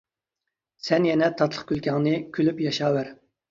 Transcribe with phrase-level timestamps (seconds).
[0.85, 3.15] سەن يەنە تاتلىق كۈلكەڭنى كۈلۈپ ياشاۋەر.